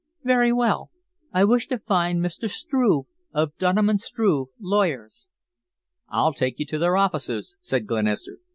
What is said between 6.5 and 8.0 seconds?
you to their offices," said